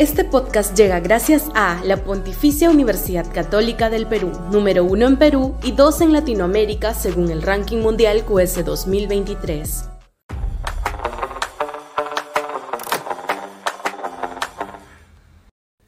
Este 0.00 0.24
podcast 0.24 0.74
llega 0.74 0.98
gracias 0.98 1.50
a 1.54 1.78
la 1.84 1.98
Pontificia 1.98 2.70
Universidad 2.70 3.30
Católica 3.34 3.90
del 3.90 4.06
Perú, 4.06 4.32
número 4.50 4.82
uno 4.82 5.06
en 5.06 5.18
Perú 5.18 5.58
y 5.62 5.72
dos 5.72 6.00
en 6.00 6.14
Latinoamérica 6.14 6.94
según 6.94 7.30
el 7.30 7.42
ranking 7.42 7.82
mundial 7.82 8.24
QS 8.24 8.64
2023. 8.64 9.90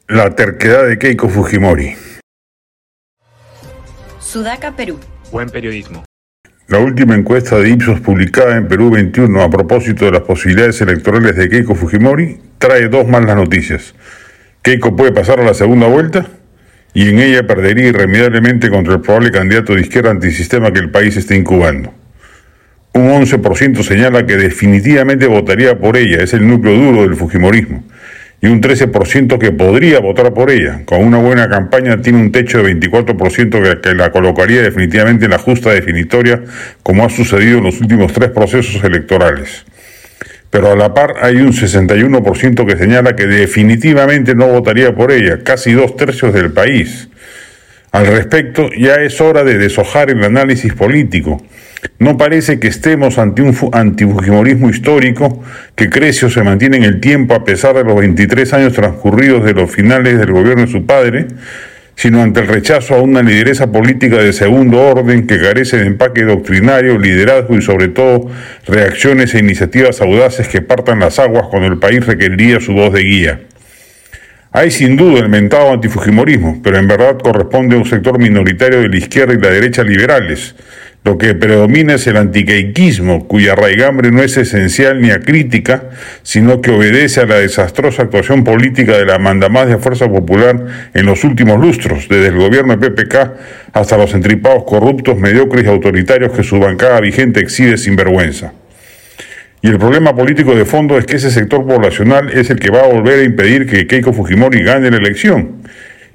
La 0.09 0.29
terquedad 0.35 0.89
de 0.89 0.99
Keiko 0.99 1.31
Fujimori. 1.31 1.95
Sudaca, 4.21 4.77
Perú. 4.77 4.99
Buen 5.31 5.49
periodismo. 5.49 6.05
La 6.69 6.81
última 6.81 7.15
encuesta 7.15 7.59
de 7.59 7.71
Ipsos 7.71 8.01
publicada 8.01 8.59
en 8.59 8.69
Perú 8.69 8.91
21 8.91 9.43
a 9.43 9.49
propósito 9.49 10.05
de 10.05 10.11
las 10.11 10.23
posibilidades 10.23 10.83
electorales 10.83 11.35
de 11.35 11.49
Keiko 11.49 11.75
Fujimori 11.75 12.52
trae 12.63 12.89
dos 12.89 13.09
malas 13.09 13.35
noticias. 13.35 13.93
Keiko 14.63 14.95
puede 14.95 15.11
pasar 15.11 15.41
a 15.41 15.45
la 15.45 15.53
segunda 15.53 15.89
vuelta 15.89 16.27
y 16.95 17.09
en 17.09 17.19
ella 17.19 17.45
perdería 17.45 17.89
irremediablemente 17.89 18.71
contra 18.71 18.95
el 18.95 19.01
probable 19.01 19.33
candidato 19.33 19.75
de 19.75 19.81
izquierda 19.81 20.11
antisistema 20.11 20.73
que 20.73 20.79
el 20.79 20.91
país 20.91 21.17
está 21.17 21.35
incubando. 21.35 21.93
Un 22.95 23.09
11% 23.09 23.83
señala 23.83 24.27
que 24.27 24.37
definitivamente 24.37 25.27
votaría 25.27 25.77
por 25.77 25.97
ella, 25.97 26.23
es 26.23 26.35
el 26.35 26.47
núcleo 26.47 26.75
duro 26.77 27.03
del 27.03 27.17
Fujimorismo, 27.17 27.83
y 28.41 28.47
un 28.47 28.61
13% 28.61 29.39
que 29.39 29.51
podría 29.51 29.99
votar 29.99 30.33
por 30.33 30.51
ella. 30.51 30.83
Con 30.85 31.03
una 31.05 31.19
buena 31.19 31.49
campaña 31.49 32.01
tiene 32.01 32.21
un 32.21 32.31
techo 32.31 32.63
de 32.63 32.77
24% 32.79 33.81
que 33.81 33.95
la 33.95 34.13
colocaría 34.13 34.63
definitivamente 34.63 35.25
en 35.25 35.33
la 35.33 35.39
justa 35.39 35.71
definitoria, 35.71 36.43
como 36.85 37.05
ha 37.05 37.09
sucedido 37.09 37.59
en 37.59 37.65
los 37.65 37.81
últimos 37.81 38.13
tres 38.13 38.31
procesos 38.31 38.85
electorales 38.85 39.65
pero 40.53 40.71
a 40.71 40.77
la 40.77 40.93
par 40.93 41.15
hay 41.23 41.37
un 41.37 41.55
61% 41.55 42.67
que 42.67 42.77
señala 42.77 43.17
que 43.17 43.27
definitivamente 43.27 44.35
no 44.35 44.49
votaría 44.49 44.95
por 44.95 45.11
ella, 45.11 45.43
casi 45.43 45.73
dos 45.73 45.97
tercios 45.97 46.35
del 46.35 46.53
país. 46.53 47.09
Al 47.91 48.07
respecto, 48.07 48.69
ya 48.77 48.97
es 48.97 49.19
hora 49.23 49.45
de 49.45 49.57
deshojar 49.57 50.11
el 50.11 50.23
análisis 50.23 50.75
político. 50.75 51.43
No 51.99 52.19
parece 52.19 52.61
que 52.61 52.69
estemos 52.69 53.19
ante 53.19 53.41
un 53.41 53.57
antifujimorismo 53.73 54.69
histórico 54.69 55.43
que 55.75 55.89
crece 55.89 56.27
o 56.27 56.31
se 56.31 56.43
mantiene 56.43 56.77
en 56.77 56.85
el 56.85 57.01
tiempo 57.01 57.33
a 57.33 57.45
pesar 57.45 57.75
de 57.75 57.85
los 57.85 57.97
23 57.97 58.53
años 58.53 58.75
transcurridos 58.75 59.47
de 59.47 59.55
los 59.55 59.71
finales 59.71 60.19
del 60.19 60.33
gobierno 60.33 60.67
de 60.67 60.71
su 60.71 60.85
padre, 60.85 61.29
sino 61.97 62.23
ante 62.23 62.41
el 62.41 62.49
rechazo 62.49 62.95
a 62.95 63.03
una 63.03 63.23
lideresa 63.23 63.71
política 63.71 64.17
de 64.17 64.33
segundo 64.33 64.81
orden 64.81 65.27
que 65.27 65.41
carece 65.41 65.79
de 65.79 65.87
empaque 65.87 66.25
doctrinario, 66.25 66.99
liderazgo 66.99 67.57
y 67.57 67.63
sobre 67.63 67.89
todo 67.89 68.31
reacciones 68.67 69.35
e 69.35 69.39
iniciativas 69.39 70.01
audaces 70.01 70.49
que 70.49 70.63
partan 70.63 71.01
las 71.01 71.19
aguas 71.19 71.47
cuando 71.51 71.69
el 71.69 71.79
país 71.79 72.05
requeriría 72.07 72.61
su 72.61 72.73
voz 72.73 72.93
de 72.93 73.03
guía. 73.03 73.41
Hay 74.55 74.71
sin 74.71 74.97
duda 74.97 75.21
el 75.21 75.31
mentado 75.31 75.73
antifujimorismo, 75.73 76.61
pero 76.63 76.77
en 76.77 76.87
verdad 76.87 77.19
corresponde 77.19 77.75
a 77.75 77.79
un 77.79 77.87
sector 77.87 78.19
minoritario 78.19 78.81
de 78.81 78.89
la 78.91 78.97
izquierda 78.99 79.33
y 79.33 79.41
la 79.41 79.49
derecha 79.49 79.83
liberales, 79.83 80.55
lo 81.05 81.19
que 81.19 81.35
predomina 81.35 81.95
es 81.95 82.07
el 82.07 82.17
antiqueiquismo, 82.17 83.27
cuya 83.27 83.57
raigambre 83.57 84.13
no 84.13 84.23
es 84.23 84.37
esencial 84.37 85.01
ni 85.01 85.11
acrítica, 85.11 85.91
sino 86.23 86.61
que 86.61 86.71
obedece 86.71 87.21
a 87.21 87.27
la 87.27 87.37
desastrosa 87.37 88.03
actuación 88.03 88.45
política 88.45 88.97
de 88.97 89.07
la 89.07 89.19
mandamás 89.19 89.67
de 89.67 89.79
Fuerza 89.79 90.09
Popular 90.09 90.65
en 90.95 91.07
los 91.07 91.25
últimos 91.25 91.59
lustros, 91.61 92.09
desde 92.09 92.29
el 92.29 92.37
gobierno 92.37 92.77
de 92.77 92.91
PPK 92.91 93.33
hasta 93.73 93.97
los 93.97 94.15
entripados 94.15 94.63
corruptos, 94.65 95.19
mediocres 95.19 95.65
y 95.65 95.69
autoritarios 95.69 96.33
que 96.33 96.45
su 96.45 96.61
bancada 96.61 97.01
vigente 97.01 97.41
exhibe 97.41 97.79
sin 97.79 97.97
vergüenza. 97.97 98.53
Y 99.61 99.69
el 99.69 99.79
problema 99.79 100.15
político 100.15 100.55
de 100.55 100.65
fondo 100.65 100.99
es 100.99 101.07
que 101.07 101.17
ese 101.17 101.31
sector 101.31 101.67
poblacional 101.67 102.31
es 102.31 102.51
el 102.51 102.61
que 102.61 102.71
va 102.71 102.81
a 102.81 102.89
volver 102.89 103.21
a 103.21 103.25
impedir 103.25 103.67
que 103.67 103.87
Keiko 103.87 104.13
Fujimori 104.13 104.63
gane 104.63 104.91
la 104.91 104.97
elección 104.99 105.63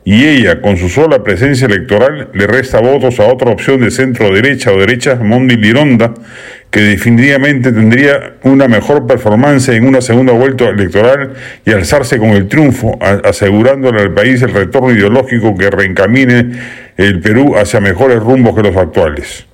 y 0.08 0.26
ella, 0.26 0.62
con 0.62 0.78
su 0.78 0.88
sola 0.88 1.22
presencia 1.22 1.68
electoral, 1.68 2.30
le 2.34 2.48
resta 2.48 2.80
votos 2.80 3.20
a 3.20 3.26
otra 3.26 3.52
opción 3.52 3.82
de 3.82 3.92
centro 3.92 4.34
derecha 4.34 4.72
o 4.72 4.80
derecha, 4.80 5.16
Mondi 5.16 5.58
Lironda, 5.58 6.14
que 6.72 6.80
definitivamente 6.80 7.74
tendría 7.74 8.36
una 8.44 8.70
mejor 8.70 9.06
performance 9.06 9.68
en 9.68 9.86
una 9.86 10.00
segunda 10.00 10.32
vuelta 10.32 10.70
electoral 10.70 11.34
y 11.66 11.72
alzarse 11.72 12.20
con 12.20 12.30
el 12.30 12.48
triunfo, 12.48 12.98
asegurándole 13.02 14.00
al 14.00 14.14
país 14.14 14.42
el 14.44 14.54
retorno 14.54 14.94
ideológico 14.94 15.58
que 15.58 15.70
reencamine 15.70 16.52
el 16.96 17.20
Perú 17.20 17.58
hacia 17.58 17.82
mejores 17.82 18.22
rumbos 18.22 18.56
que 18.56 18.64
los 18.64 18.78
actuales. 18.78 19.46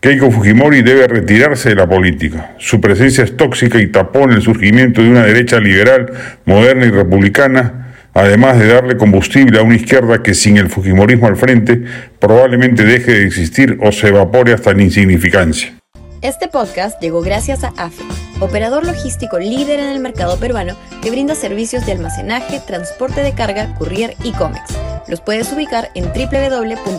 Keiko 0.00 0.30
Fujimori 0.30 0.80
debe 0.80 1.06
retirarse 1.06 1.68
de 1.68 1.74
la 1.74 1.86
política. 1.86 2.52
Su 2.56 2.80
presencia 2.80 3.24
es 3.24 3.36
tóxica 3.36 3.78
y 3.78 3.88
tapona 3.88 4.36
el 4.36 4.40
surgimiento 4.40 5.02
de 5.02 5.10
una 5.10 5.26
derecha 5.26 5.60
liberal, 5.60 6.10
moderna 6.46 6.86
y 6.86 6.90
republicana, 6.90 7.85
además 8.16 8.58
de 8.58 8.68
darle 8.68 8.96
combustible 8.96 9.58
a 9.58 9.62
una 9.62 9.76
izquierda 9.76 10.22
que 10.22 10.32
sin 10.32 10.56
el 10.56 10.70
Fujimorismo 10.70 11.26
al 11.26 11.36
frente 11.36 11.82
probablemente 12.18 12.84
deje 12.84 13.12
de 13.12 13.26
existir 13.26 13.78
o 13.82 13.92
se 13.92 14.08
evapore 14.08 14.54
hasta 14.54 14.72
la 14.72 14.82
insignificancia. 14.82 15.74
Este 16.22 16.48
podcast 16.48 16.98
llegó 17.00 17.20
gracias 17.20 17.62
a 17.62 17.74
AFE, 17.76 18.02
operador 18.40 18.86
logístico 18.86 19.38
líder 19.38 19.80
en 19.80 19.90
el 19.90 20.00
mercado 20.00 20.40
peruano 20.40 20.74
que 21.02 21.10
brinda 21.10 21.34
servicios 21.34 21.84
de 21.84 21.92
almacenaje, 21.92 22.58
transporte 22.66 23.22
de 23.22 23.34
carga, 23.34 23.74
courier 23.74 24.14
y 24.24 24.32
cómics. 24.32 24.78
Los 25.08 25.20
puedes 25.20 25.52
ubicar 25.52 25.90
en 25.94 26.06
www.afe.pe. 26.06 26.98